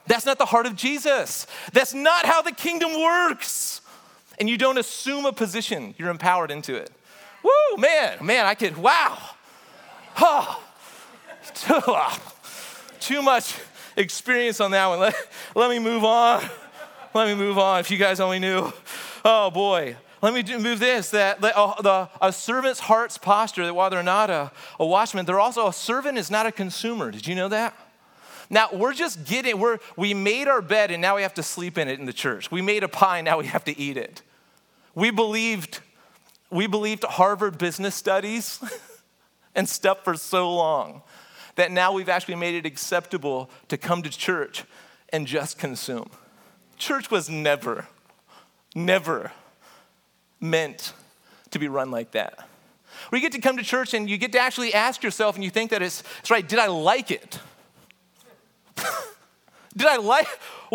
[0.06, 1.46] that's not the heart of Jesus.
[1.72, 3.80] That's not how the kingdom works.
[4.40, 6.90] And you don't assume a position, you're empowered into it.
[7.42, 9.18] Woo, man, man, I could, wow.
[10.18, 10.62] Oh,
[13.00, 13.56] too much
[13.96, 15.00] experience on that one.
[15.00, 15.14] Let,
[15.54, 16.42] let me move on.
[17.14, 18.72] Let me move on if you guys only knew.
[19.24, 19.96] Oh boy.
[20.22, 24.04] Let me move this that the, uh, the, a servant's heart's posture, that while they're
[24.04, 27.10] not a, a watchman, they're also a servant is not a consumer.
[27.10, 27.74] Did you know that?
[28.48, 31.76] Now we're just getting, we're, we made our bed and now we have to sleep
[31.76, 32.52] in it in the church.
[32.52, 34.22] We made a pie, now we have to eat it.
[34.94, 35.80] We believed,
[36.50, 38.62] we believed Harvard business studies
[39.56, 41.02] and stuff for so long
[41.56, 44.64] that now we've actually made it acceptable to come to church
[45.08, 46.10] and just consume.
[46.76, 47.88] Church was never,
[48.76, 49.32] never
[50.42, 50.92] meant
[51.50, 52.38] to be run like that.
[53.08, 55.44] Where you get to come to church and you get to actually ask yourself and
[55.44, 57.38] you think that it's, it's right, did I like it?
[59.76, 60.28] did I like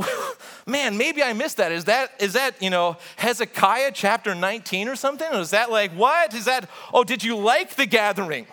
[0.68, 4.96] man maybe i missed that is that is that you know hezekiah chapter 19 or
[4.96, 8.46] something or is that like what is that oh did you like the gathering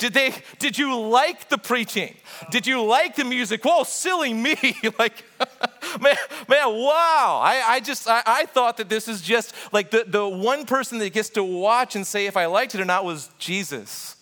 [0.00, 2.16] did they did you like the preaching?
[2.50, 3.62] Did you like the music?
[3.62, 4.56] Whoa, silly me.
[4.98, 5.24] like
[6.00, 6.16] man,
[6.48, 7.40] man, wow.
[7.42, 10.98] I, I just I, I thought that this is just like the, the one person
[10.98, 14.16] that gets to watch and say if I liked it or not was Jesus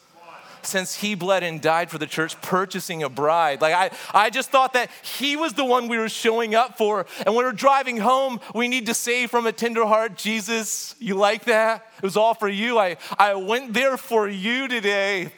[0.63, 3.63] since he bled and died for the church, purchasing a bride.
[3.63, 7.07] Like, I, I just thought that he was the one we were showing up for.
[7.25, 11.15] And when we're driving home, we need to say from a tender heart, Jesus, you
[11.15, 11.91] like that?
[11.97, 12.79] It was all for you.
[12.79, 15.33] I, I went there for you today.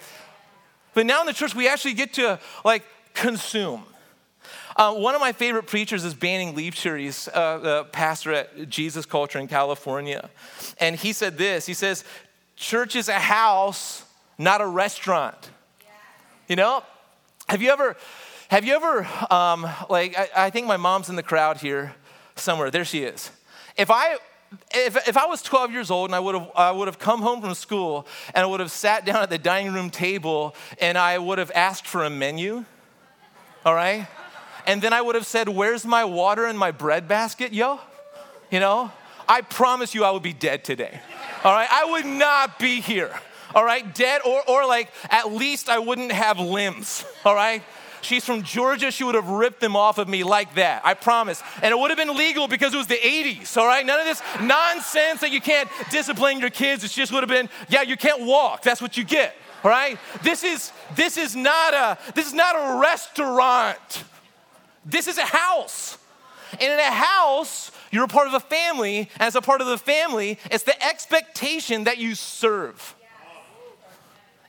[0.95, 3.85] But now in the church, we actually get to like consume.
[4.77, 6.99] Uh, one of my favorite preachers is Banning Liebscher.
[6.99, 10.31] He's uh, the pastor at Jesus Culture in California.
[10.79, 12.05] And he said this He says,
[12.57, 14.05] Church is a house,
[14.39, 15.51] not a restaurant.
[16.49, 16.83] You know?
[17.49, 17.97] Have you ever,
[18.49, 21.95] have you ever, um, like, I, I think my mom's in the crowd here
[22.37, 22.71] somewhere.
[22.71, 23.31] There she is.
[23.77, 24.19] If I
[24.73, 27.23] if, if I was 12 years old and I would, have, I would have come
[27.23, 30.99] home from school and I would have sat down at the dining room table and
[30.99, 32.65] I would have asked for a menu,
[33.65, 34.09] all right?
[34.67, 37.81] And then I would have said, Where's my water and my bread basket, yo?
[38.51, 38.93] You know?
[39.29, 41.01] I promise you I would be dead today,
[41.45, 41.69] all right?
[41.71, 43.15] I would not be here,
[43.55, 43.95] all right?
[43.95, 47.63] Dead or, or like at least I wouldn't have limbs, all right?
[48.03, 48.91] She's from Georgia.
[48.91, 50.83] She would have ripped them off of me like that.
[50.85, 51.43] I promise.
[51.63, 53.85] And it would have been legal because it was the 80s, all right?
[53.85, 56.85] None of this nonsense that you can't discipline your kids.
[56.85, 58.63] It just would have been, yeah, you can't walk.
[58.63, 59.35] That's what you get,
[59.65, 59.99] all right?
[60.23, 64.05] This is this is not a this is not a restaurant.
[64.85, 65.99] This is a house.
[66.53, 69.09] And in a house, you're a part of a family.
[69.19, 72.97] As a part of the family, it's the expectation that you serve.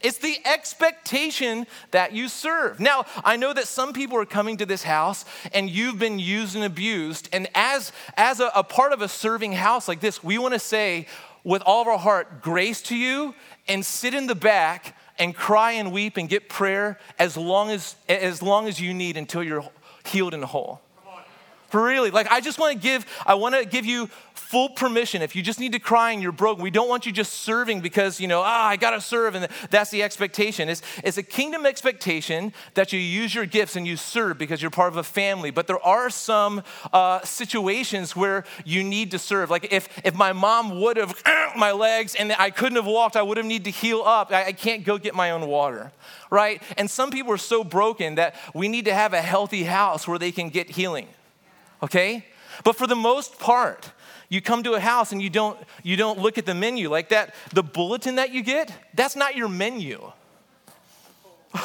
[0.03, 2.79] It's the expectation that you serve.
[2.79, 6.55] Now, I know that some people are coming to this house and you've been used
[6.55, 7.29] and abused.
[7.31, 10.59] And as, as a, a part of a serving house like this, we want to
[10.59, 11.07] say,
[11.43, 13.33] with all of our heart grace to you
[13.67, 17.95] and sit in the back and cry and weep and get prayer as long as,
[18.07, 19.67] as, long as you need until you're
[20.05, 20.81] healed and whole.
[21.69, 24.09] For really, like I just want to give, I want to give you
[24.51, 25.21] full permission.
[25.21, 27.79] If you just need to cry and you're broken, we don't want you just serving
[27.79, 30.67] because, you know, ah, I got to serve and that's the expectation.
[30.67, 34.69] It's, it's a kingdom expectation that you use your gifts and you serve because you're
[34.69, 35.51] part of a family.
[35.51, 39.49] But there are some uh, situations where you need to serve.
[39.49, 41.15] Like if, if my mom would have
[41.55, 44.33] my legs and I couldn't have walked, I would have needed to heal up.
[44.33, 45.93] I, I can't go get my own water,
[46.29, 46.61] right?
[46.77, 50.19] And some people are so broken that we need to have a healthy house where
[50.19, 51.07] they can get healing
[51.83, 52.25] okay?
[52.63, 53.91] But for the most part,
[54.31, 56.89] you come to a house and you don't you don't look at the menu.
[56.89, 60.11] Like that the bulletin that you get that's not your menu.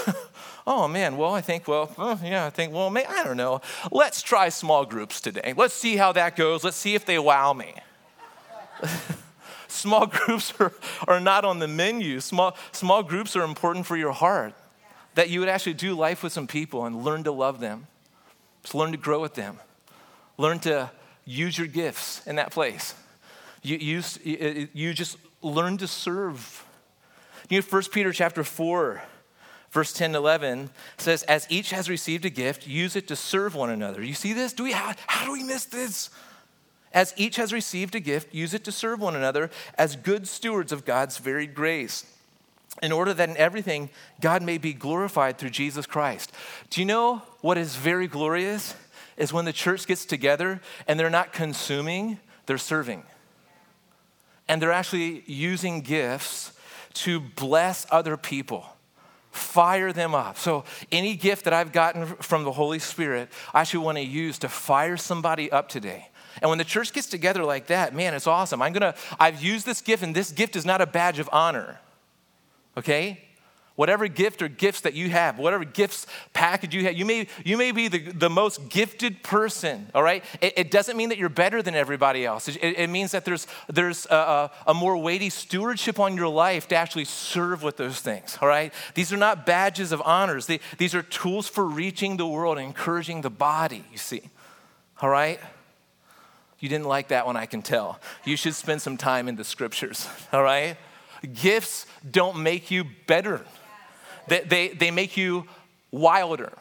[0.68, 3.61] Oh man well i think well oh, yeah i think well i don't know.
[3.92, 5.55] Let's try small groups today.
[5.57, 6.64] Let's see how that goes.
[6.64, 7.72] Let's see if they wow me.
[9.68, 10.72] Small groups are,
[11.07, 12.20] are not on the menu.
[12.20, 14.55] Small, small groups are important for your heart.
[15.14, 17.87] That you would actually do life with some people and learn to love them.
[18.62, 19.59] Just learn to grow with them.
[20.38, 20.90] Learn to
[21.27, 22.95] use your gifts in that place.
[23.62, 26.65] You, you, you just learn to serve.
[27.51, 29.03] You know, 1 Peter chapter 4,
[29.71, 33.55] verse 10 to 11 says, As each has received a gift, use it to serve
[33.55, 34.03] one another.
[34.03, 34.53] You see this?
[34.53, 36.11] Do we, how, how do we miss this?
[36.93, 40.73] As each has received a gift, use it to serve one another as good stewards
[40.73, 42.07] of God's varied grace,
[42.83, 46.33] in order that in everything God may be glorified through Jesus Christ.
[46.71, 48.75] Do you know what is very glorious?
[49.16, 53.02] Is when the church gets together and they're not consuming, they're serving.
[54.48, 56.52] And they're actually using gifts
[56.94, 58.64] to bless other people,
[59.31, 60.38] fire them up.
[60.38, 64.38] So, any gift that I've gotten from the Holy Spirit, I actually want to use
[64.38, 66.09] to fire somebody up today.
[66.40, 68.62] And when the church gets together like that, man, it's awesome.
[68.62, 71.81] I'm gonna, I've used this gift, and this gift is not a badge of honor,
[72.76, 73.26] okay?
[73.77, 77.59] Whatever gift or gifts that you have, whatever gifts package you have, you may, you
[77.59, 80.25] may be the, the most gifted person, all right?
[80.41, 82.49] It, it doesn't mean that you're better than everybody else.
[82.49, 86.75] It, it means that there's, there's a, a, more weighty stewardship on your life to
[86.75, 88.73] actually serve with those things, all right?
[88.95, 90.47] These are not badges of honors.
[90.47, 94.23] They, these are tools for reaching the world and encouraging the body, you see,
[95.03, 95.39] all right?
[96.61, 98.01] You didn't like that one, I can tell.
[98.25, 100.79] You should spend some time in the scriptures, all right?
[101.35, 103.45] Gifts don't make you better.
[104.29, 105.47] They, they, they make you
[105.91, 106.53] wilder.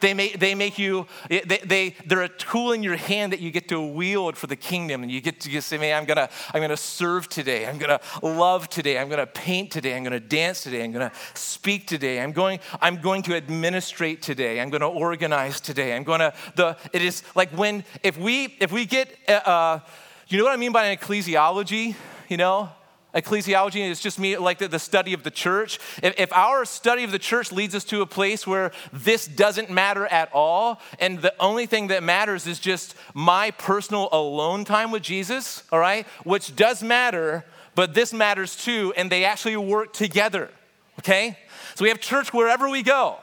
[0.00, 3.50] They make, they make you, they, they, they're a tool in your hand that you
[3.50, 5.02] get to wield for the kingdom.
[5.02, 7.66] And you get to say, man, I'm gonna, I'm gonna serve today.
[7.66, 8.98] I'm gonna love today.
[8.98, 9.96] I'm gonna paint today.
[9.96, 10.84] I'm gonna dance today.
[10.84, 12.20] I'm gonna speak today.
[12.20, 14.60] I'm going, I'm going to administrate today.
[14.60, 15.96] I'm gonna organize today.
[15.96, 19.80] I'm gonna, the, it is like when, if we, if we get, uh, uh
[20.28, 21.96] you know what I mean by an ecclesiology?
[22.28, 22.68] You know,
[23.14, 25.78] Ecclesiology is just me, like the, the study of the church.
[26.02, 29.70] If, if, our study of the church leads us to a place where this doesn't
[29.70, 34.90] matter at all, and the only thing that matters is just my personal alone time
[34.90, 39.94] with Jesus, all right, which does matter, but this matters too, and they actually work
[39.94, 40.50] together,
[40.98, 41.38] okay?
[41.76, 43.18] So we have church wherever we go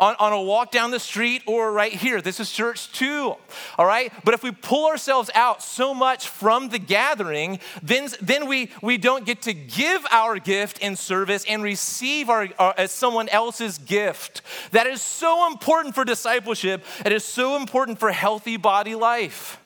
[0.00, 2.20] on, on a walk down the street or right here.
[2.20, 3.34] This is church too,
[3.76, 4.12] all right?
[4.24, 8.98] But if we pull ourselves out so much from the gathering, then, then we, we
[8.98, 13.78] don't get to give our gift in service and receive our, our as someone else's
[13.78, 14.42] gift.
[14.72, 16.84] That is so important for discipleship.
[17.04, 19.60] It is so important for healthy body life.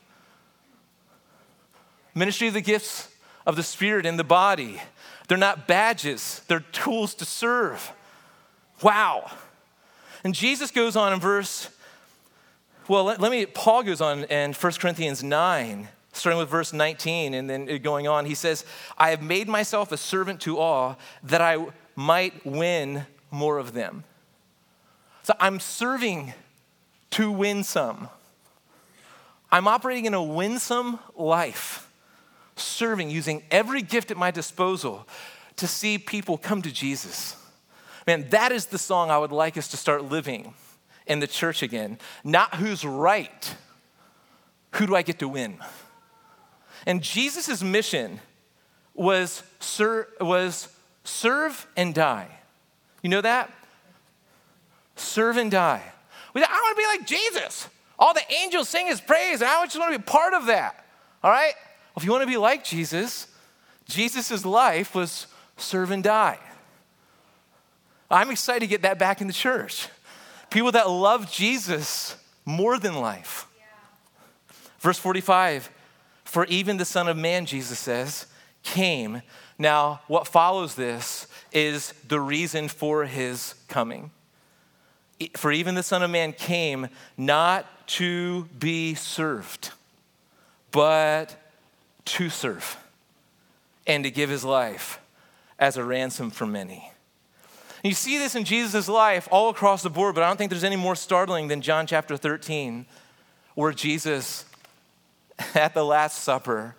[2.15, 3.09] Ministry of the gifts
[3.47, 4.81] of the Spirit in the body.
[5.29, 7.93] They're not badges, they're tools to serve.
[8.83, 9.31] Wow.
[10.25, 11.69] And Jesus goes on in verse,
[12.89, 17.35] well, let, let me, Paul goes on in 1 Corinthians 9, starting with verse 19
[17.35, 18.27] and then going on.
[18.27, 18.65] He says,
[18.99, 24.05] I have made myself a servant to all that I might win more of them.
[25.23, 26.35] So I'm serving
[27.11, 28.09] to win some.
[29.51, 31.91] I'm operating in a winsome life,
[32.57, 35.07] serving, using every gift at my disposal
[35.57, 37.37] to see people come to Jesus.
[38.07, 40.55] Man, that is the song I would like us to start living
[41.07, 41.99] in the church again.
[42.25, 43.55] Not who's right,
[44.73, 45.59] who do I get to win?
[46.87, 48.21] And Jesus' mission
[48.95, 50.69] was, ser- was
[51.05, 52.29] serve and die.
[53.03, 53.53] You know that?
[54.97, 55.83] Serve and die.
[56.35, 57.69] I want to be like Jesus.
[57.99, 60.85] All the angels sing his praise, and I just want to be part of that.
[61.23, 61.55] All right?
[61.95, 63.29] Well, if you want to be like Jesus,
[63.89, 65.27] Jesus' life was
[65.57, 66.39] serve and die.
[68.13, 69.89] I'm excited to get that back in the church.
[70.51, 73.47] People that love Jesus more than life.
[74.81, 75.71] Verse 45
[76.25, 78.27] For even the Son of Man, Jesus says,
[78.63, 79.23] came.
[79.59, 84.11] Now, what follows this is the reason for his coming.
[85.37, 89.71] For even the Son of Man came not to be served,
[90.71, 91.37] but
[92.05, 92.77] to serve
[93.87, 95.01] and to give his life
[95.59, 96.92] as a ransom for many.
[97.83, 100.65] You see this in Jesus' life all across the board, but I don't think there's
[100.65, 102.87] any more startling than John chapter 13,
[103.55, 104.45] where Jesus,
[105.55, 106.77] at the Last Supper,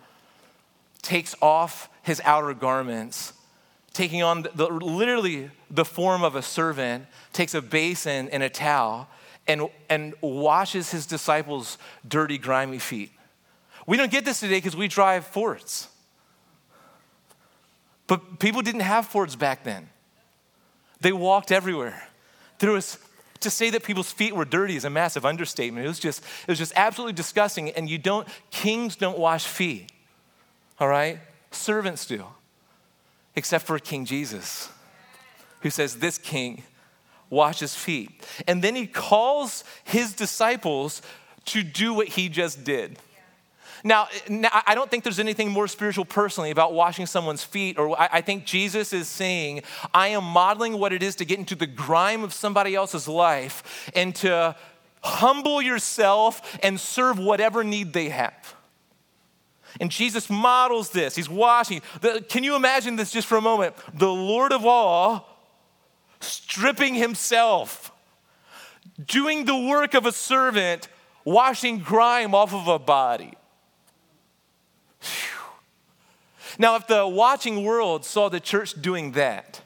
[1.02, 3.34] takes off his outer garments,
[3.92, 9.06] taking on the, literally the form of a servant, takes a basin and a towel,
[9.46, 11.76] and, and washes his disciples'
[12.08, 13.12] dirty, grimy feet.
[13.86, 15.88] We don't get this today because we drive Fords.
[18.06, 19.90] But people didn't have Fords back then.
[21.00, 22.08] They walked everywhere.
[22.58, 22.98] There was
[23.44, 25.84] to say that people's feet were dirty is a massive understatement.
[25.84, 27.70] It was just, it was just absolutely disgusting.
[27.70, 29.92] And you don't, kings don't wash feet.
[30.80, 31.20] All right?
[31.50, 32.24] Servants do.
[33.36, 34.70] Except for King Jesus,
[35.60, 36.62] who says, This king
[37.30, 38.10] washes feet.
[38.46, 41.02] And then he calls his disciples
[41.46, 42.98] to do what he just did.
[43.86, 44.08] Now,
[44.66, 48.20] I don't think there's anything more spiritual personally about washing someone's feet, or I, I
[48.22, 49.62] think Jesus is saying,
[49.92, 53.90] I am modeling what it is to get into the grime of somebody else's life
[53.94, 54.56] and to
[55.02, 58.54] humble yourself and serve whatever need they have.
[59.78, 61.14] And Jesus models this.
[61.14, 61.82] He's washing.
[62.00, 63.74] The, can you imagine this just for a moment?
[63.92, 65.28] The Lord of all
[66.20, 67.92] stripping himself,
[69.04, 70.88] doing the work of a servant,
[71.26, 73.34] washing grime off of a body.
[76.58, 79.60] Now, if the watching world saw the church doing that,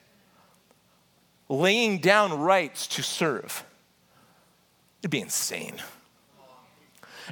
[1.49, 3.65] laying down rights to serve,
[5.01, 5.75] it'd be insane.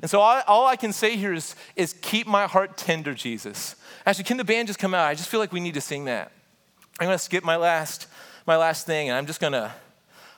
[0.02, 3.76] And so all, all, I can say here is, is keep my heart tender, Jesus.
[4.04, 5.08] Actually, can the band just come out?
[5.08, 6.32] I just feel like we need to sing that.
[7.00, 8.06] I'm gonna skip my last,
[8.46, 9.74] my last thing, and I'm just gonna,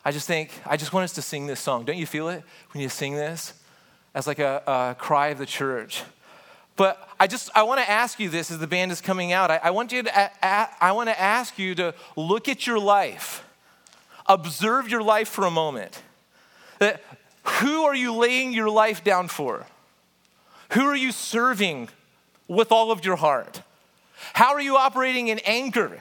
[0.05, 1.85] I just think, I just want us to sing this song.
[1.85, 2.43] Don't you feel it?
[2.73, 3.55] We need to sing this
[4.14, 6.03] as like a, a cry of the church.
[6.79, 9.51] But I just I want to ask you this as the band is coming out.
[9.51, 10.45] I, I want you to
[10.81, 13.45] I want to ask you to look at your life,
[14.26, 16.01] observe your life for a moment.
[16.79, 17.03] That
[17.43, 19.66] who are you laying your life down for?
[20.74, 21.89] Who are you serving
[22.47, 23.61] with all of your heart?
[24.35, 26.01] How are you operating in anger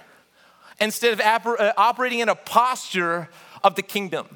[0.80, 3.30] instead of uh, operating in a posture
[3.64, 4.28] of the kingdom?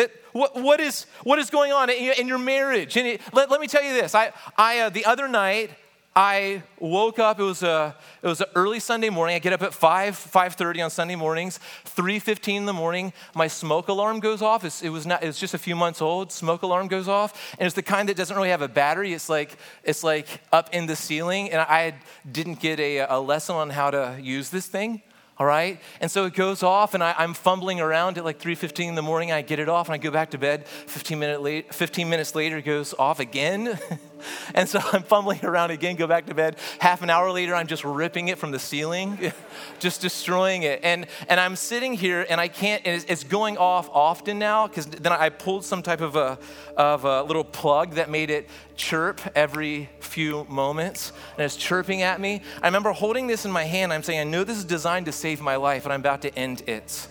[0.00, 2.96] It, what, what, is, what is going on in, in your marriage?
[2.96, 4.14] And it, let, let me tell you this.
[4.14, 5.70] I, I, uh, the other night,
[6.14, 9.36] I woke up, it was, a, it was an early Sunday morning.
[9.36, 11.60] I get up at 5, 5.30 on Sunday mornings.
[11.84, 14.64] 3.15 in the morning, my smoke alarm goes off.
[14.64, 16.32] It's, it, was not, it was just a few months old.
[16.32, 17.54] Smoke alarm goes off.
[17.58, 19.12] And it's the kind that doesn't really have a battery.
[19.12, 21.50] It's like, it's like up in the ceiling.
[21.50, 21.94] And I
[22.30, 25.02] didn't get a, a lesson on how to use this thing
[25.40, 25.80] all right?
[26.02, 29.02] And so it goes off, and I, am fumbling around at like 3.15 in the
[29.02, 29.32] morning.
[29.32, 30.68] I get it off, and I go back to bed.
[30.68, 33.78] 15, minute late, 15 minutes later, it goes off again.
[34.54, 36.56] and so I'm fumbling around again, go back to bed.
[36.78, 39.32] Half an hour later, I'm just ripping it from the ceiling,
[39.78, 40.80] just destroying it.
[40.82, 44.86] And, and I'm sitting here, and I can't, and it's, going off often now, because
[44.86, 46.38] then I pulled some type of a,
[46.76, 52.20] of a little plug that made it chirp every few moments, and it's chirping at
[52.20, 52.42] me.
[52.62, 53.92] I remember holding this in my hand.
[53.92, 56.34] I'm saying, I know this is designed to save my life, and I'm about to
[56.34, 57.06] end it.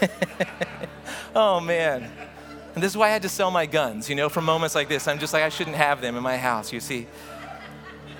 [1.34, 2.10] oh, man.
[2.74, 4.88] And this is why I had to sell my guns, you know, for moments like
[4.88, 5.06] this.
[5.06, 7.06] I'm just like, I shouldn't have them in my house, you see.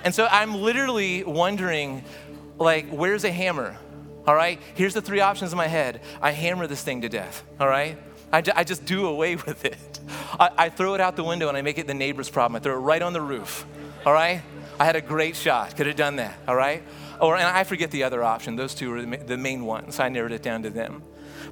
[0.03, 2.03] And so I'm literally wondering,
[2.59, 3.77] like, where's a hammer?
[4.27, 4.59] All right?
[4.75, 7.97] Here's the three options in my head I hammer this thing to death, all right?
[8.31, 9.99] I, I just do away with it.
[10.39, 12.55] I, I throw it out the window and I make it the neighbor's problem.
[12.55, 13.65] I throw it right on the roof.
[14.05, 14.41] All right?
[14.79, 15.75] I had a great shot.
[15.75, 16.35] Could have done that.
[16.47, 16.83] All right?
[17.21, 18.55] Or, and I forget the other option.
[18.55, 19.99] Those two were the main ones.
[19.99, 21.03] I narrowed it down to them.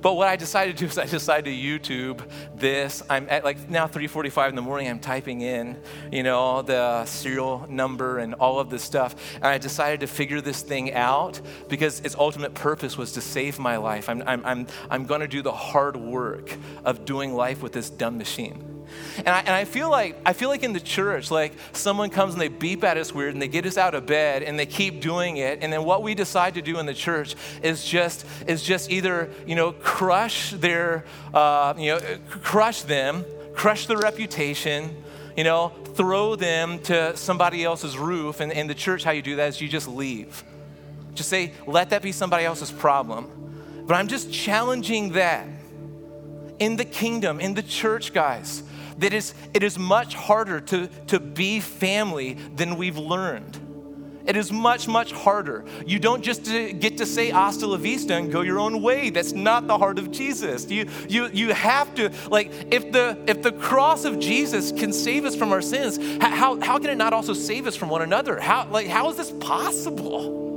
[0.01, 2.21] But what I decided to do is I decided to YouTube
[2.55, 3.03] this.
[3.09, 4.87] I'm at like now 3:45 in the morning.
[4.89, 5.81] I'm typing in,
[6.11, 9.15] you know, the serial number and all of this stuff.
[9.35, 13.59] And I decided to figure this thing out because its ultimate purpose was to save
[13.59, 14.09] my life.
[14.09, 17.89] I'm, I'm, I'm, I'm going to do the hard work of doing life with this
[17.89, 18.70] dumb machine.
[19.17, 22.33] And I, and I feel like I feel like in the church, like someone comes
[22.33, 24.65] and they beep at us weird and they get us out of bed and they
[24.65, 25.59] keep doing it.
[25.61, 29.29] And then what we decide to do in the church is just is just either
[29.45, 34.95] you know crush their uh, you know crush them, crush their reputation,
[35.35, 38.39] you know, throw them to somebody else's roof.
[38.39, 40.43] And in the church, how you do that is you just leave.
[41.13, 43.29] Just say, let that be somebody else's problem.
[43.85, 45.47] But I'm just challenging that
[46.59, 48.63] in the kingdom, in the church, guys
[49.01, 53.59] that is, it is much harder to, to be family than we've learned.
[54.25, 55.65] It is much, much harder.
[55.85, 59.09] You don't just uh, get to say hasta la vista and go your own way.
[59.09, 60.69] That's not the heart of Jesus.
[60.69, 65.25] You, you, you have to, like, if the, if the cross of Jesus can save
[65.25, 68.39] us from our sins, how, how can it not also save us from one another?
[68.39, 70.51] How, like, how is this possible?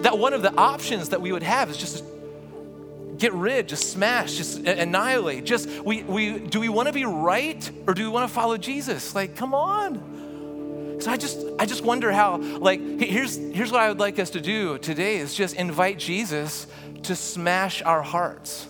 [0.00, 2.02] That one of the options that we would have is just
[3.18, 5.44] get rid, just smash, just annihilate.
[5.44, 8.56] Just we we do we want to be right or do we want to follow
[8.56, 9.14] Jesus?
[9.14, 10.96] Like, come on.
[11.00, 14.30] So I just I just wonder how like here's here's what I would like us
[14.30, 16.66] to do today is just invite Jesus
[17.04, 18.68] to smash our hearts.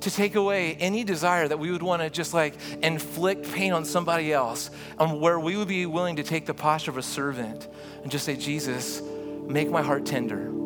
[0.00, 3.84] To take away any desire that we would want to just like inflict pain on
[3.84, 7.68] somebody else, and where we would be willing to take the posture of a servant
[8.02, 9.02] and just say, Jesus,
[9.46, 10.59] make my heart tender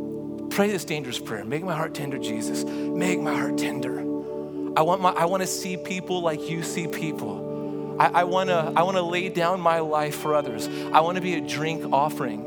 [0.55, 1.45] Pray this dangerous prayer.
[1.45, 2.63] Make my heart tender, Jesus.
[2.63, 3.99] Make my heart tender.
[3.99, 7.97] I want, my, I want to see people like you see people.
[7.99, 10.69] I, I want to I wanna lay down my life for others.
[10.93, 12.45] I want to be a drink offering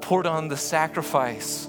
[0.00, 1.68] poured on the sacrifice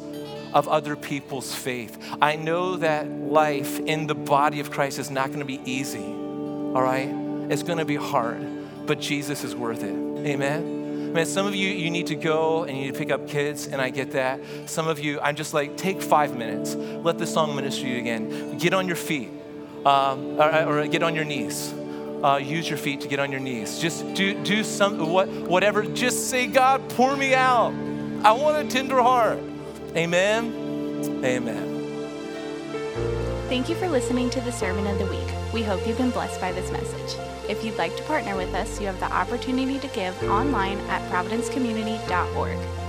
[0.53, 1.97] of other people's faith.
[2.21, 5.99] I know that life in the body of Christ is not going to be easy,
[5.99, 7.09] all right?
[7.51, 8.41] It's going to be hard,
[8.85, 9.93] but Jesus is worth it.
[10.25, 10.76] Amen.
[11.17, 13.65] Man, some of you, you need to go and you need to pick up kids,
[13.65, 14.39] and I get that.
[14.67, 16.75] Some of you, I'm just like, take five minutes.
[16.75, 18.59] Let the song minister you again.
[18.59, 19.31] Get on your feet
[19.83, 21.73] um, or, or, get on your knees.
[22.23, 23.79] Uh, use your feet to get on your knees.
[23.79, 25.81] Just do, do some, what, whatever.
[25.81, 27.73] Just say, God, pour me out.
[28.23, 29.39] I want a tender heart.
[29.95, 31.23] Amen.
[31.25, 32.13] Amen.
[33.49, 35.36] Thank you for listening to the Sermon of the Week.
[35.53, 37.19] We hope you've been blessed by this message.
[37.49, 41.01] If you'd like to partner with us, you have the opportunity to give online at
[41.11, 42.86] providencecommunity.org.